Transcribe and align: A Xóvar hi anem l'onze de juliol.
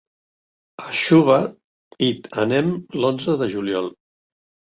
A 0.85 0.95
Xóvar 1.01 1.41
hi 2.05 2.09
anem 2.45 2.71
l'onze 3.03 3.35
de 3.43 3.51
juliol. 3.55 3.93